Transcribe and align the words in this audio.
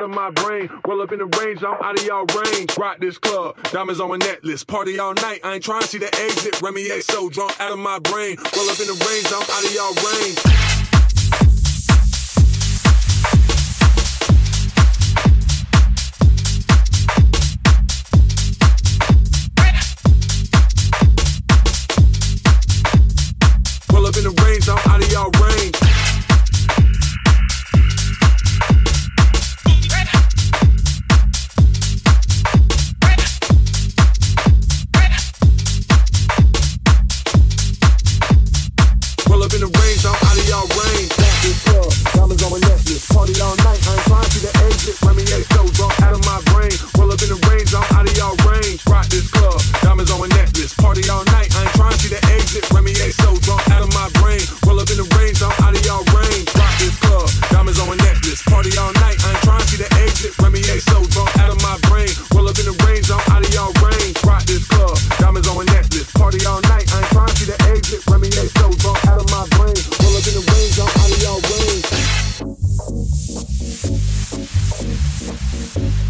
out 0.00 0.04
of 0.04 0.10
my 0.10 0.30
brain. 0.30 0.70
Well 0.86 1.02
up 1.02 1.12
in 1.12 1.18
the 1.18 1.26
range, 1.26 1.62
I'm 1.62 1.74
out 1.74 1.98
of 1.98 2.06
y'all 2.06 2.24
range. 2.24 2.76
Rock 2.78 3.00
this 3.00 3.18
club, 3.18 3.56
diamonds 3.70 4.00
on 4.00 4.08
my 4.08 4.16
necklace. 4.16 4.64
Party 4.64 4.98
all 4.98 5.12
night, 5.14 5.40
I 5.44 5.54
ain't 5.54 5.64
trying 5.64 5.82
to 5.82 5.88
see 5.88 5.98
the 5.98 6.06
exit. 6.06 6.62
Remy 6.62 6.88
A 6.88 7.02
so 7.02 7.28
drunk 7.28 7.60
out 7.60 7.72
of 7.72 7.78
my 7.78 7.98
brain. 7.98 8.36
Well 8.54 8.70
up 8.70 8.80
in 8.80 8.86
the 8.86 8.96
range, 9.06 9.26
I'm 9.26 9.42
out 9.42 9.64
of 9.64 9.74
y'all 9.74 9.94
range. 9.94 10.70
in 24.16 24.24
the 24.24 24.42
range, 24.42 24.68
I'm 24.68 24.76
out 24.90 25.02
of 25.02 25.12
y'all 25.12 25.30
range. 25.40 25.99
Remy 45.04 45.24
XO's 45.24 45.80
all 45.80 45.92
out 46.04 46.14
of 46.14 46.22
my 46.26 46.40
brain. 46.52 46.72
Roll 46.98 47.10
up 47.12 47.20
in 47.22 47.30
the 47.32 47.40
range, 47.48 47.72
I'm 47.74 47.84
out 47.96 48.06
of 48.08 48.14
y'all 48.16 48.36
range. 48.44 48.82
Rock 48.86 49.06
this 49.08 49.30
club, 49.30 49.60
diamonds 49.82 50.10
on 50.10 50.20
my 50.20 50.28
necklace. 50.36 50.74
Party 50.74 51.02
all 51.08 51.24
night, 51.32 51.48
I 51.56 51.64
ain't 51.64 51.74
trying 51.78 51.92
to 51.92 51.98
see 51.98 52.12
the 52.12 52.20
exit. 52.34 52.68
Remy 52.70 52.92
XO's 52.92 53.48
all 53.48 53.62
out 53.72 53.82
of 53.82 53.92
my 53.94 54.08
brain. 54.20 54.42
Roll 54.66 54.80
up 54.80 54.90
in 54.90 54.98
the 54.98 55.08
range, 55.16 55.40
I'm 55.42 55.54
out 55.64 55.72
of 55.72 55.82
y'all 55.86 56.04
range. 56.12 56.46
Rock 56.54 56.74
this 56.78 56.96
club, 57.00 57.28
diamonds 57.50 57.78
on 57.80 57.88
my 57.88 57.98
necklace. 58.02 58.42
Party 58.44 58.72
all 58.76 58.92
night, 59.00 59.16
I 59.24 59.32
ain't 59.32 59.42
trying 59.46 59.62
to 59.62 59.68
see 59.68 59.80
the 59.80 59.90
exit. 60.04 60.36
Remy 60.38 60.62
XO's 60.66 61.16
all 61.16 61.30
out 61.40 61.50
of 61.50 61.58
my 61.62 61.76
brain. 61.88 62.09
thank 73.20 73.46
you 75.76 76.09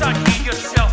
mind. 0.00 0.14
Don't 0.24 0.44
yourself 0.46 0.87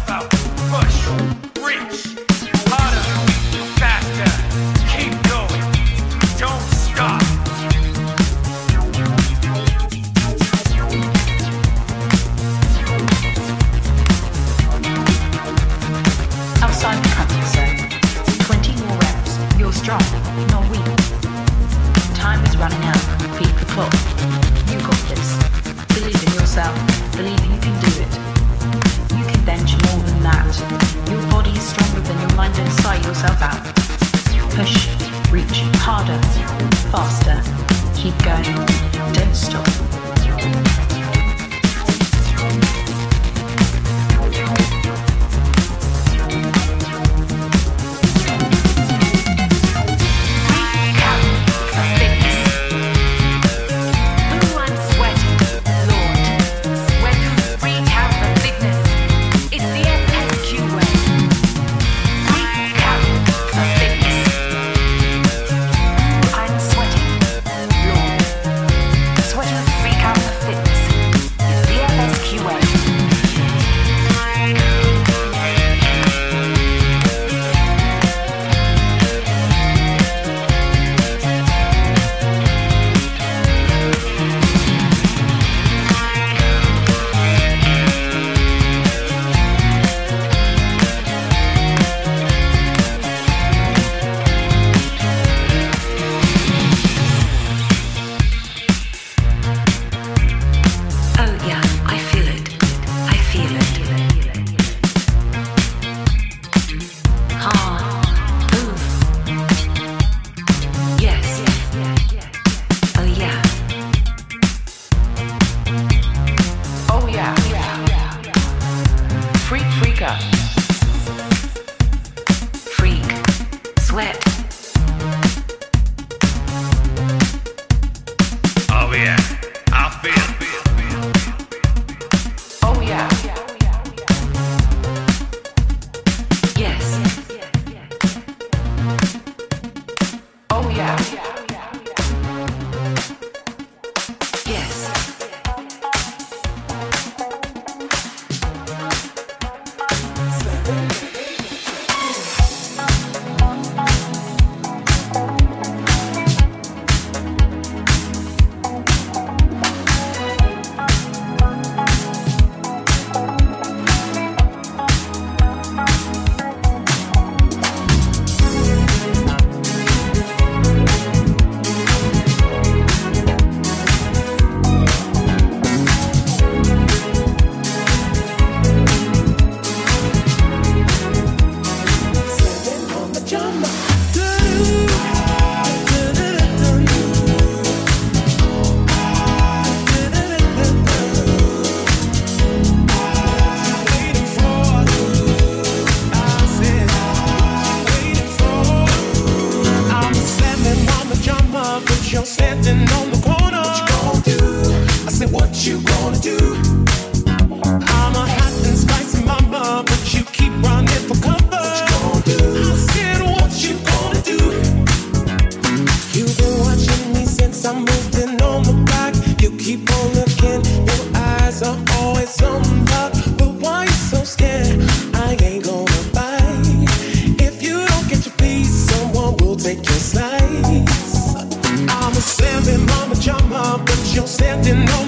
didn't 234.66 234.86
know 234.86 235.05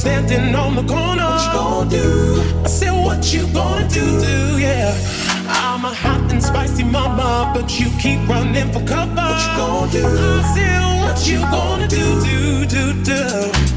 standing 0.00 0.54
on 0.54 0.74
the 0.76 0.82
corner. 0.82 1.28
What 1.28 1.44
you 1.44 1.52
gonna 1.52 1.90
do? 1.90 2.62
I 2.64 2.68
said, 2.68 2.92
What 3.04 3.32
you 3.34 3.46
gonna 3.52 3.86
do? 3.88 4.04
do 4.20 4.58
yeah. 4.58 4.94
I'm 5.48 5.84
a 5.84 5.92
hot 5.94 6.32
and 6.32 6.42
spicy 6.42 6.84
mama, 6.84 7.52
but 7.54 7.78
you 7.78 7.88
keep 8.00 8.20
running 8.26 8.72
for 8.72 8.82
cover. 8.86 9.28
What 9.30 9.40
you 9.44 9.52
gonna 9.60 9.92
do? 9.92 10.06
I 10.06 10.54
said, 10.54 10.80
What, 11.00 11.16
what 11.16 11.28
you 11.28 11.40
gonna, 11.40 11.86
gonna 11.86 11.88
do? 11.88 12.64
do, 12.66 12.94
do, 13.04 13.04
do. 13.04 13.69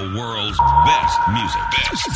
the 0.00 0.18
world's 0.18 0.58
best 0.58 1.18
music. 1.32 1.62
Best 1.72 2.08